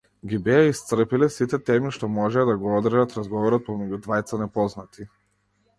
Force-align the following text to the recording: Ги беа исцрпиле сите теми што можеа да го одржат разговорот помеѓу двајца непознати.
Ги 0.29 0.37
беа 0.45 0.61
исцрпиле 0.69 1.27
сите 1.35 1.59
теми 1.67 1.91
што 1.97 2.09
можеа 2.15 2.47
да 2.51 2.57
го 2.65 2.73
одржат 2.79 3.15
разговорот 3.19 3.69
помеѓу 3.69 4.03
двајца 4.09 4.43
непознати. 4.47 5.09